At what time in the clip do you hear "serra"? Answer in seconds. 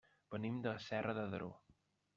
0.87-1.17